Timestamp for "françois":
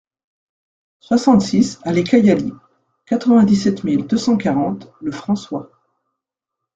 5.11-5.69